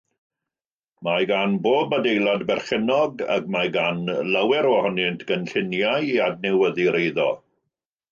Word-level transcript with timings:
Mae 1.07 1.25
gan 1.31 1.51
bob 1.65 1.91
adeilad 1.97 2.45
berchennog, 2.51 3.21
ac 3.35 3.51
mae 3.55 3.69
gan 3.75 4.01
lawer 4.37 4.69
ohonynt 4.71 5.27
gynlluniau 5.33 6.09
i 6.15 6.17
adnewyddu'r 6.29 6.99
eiddo. 7.03 7.29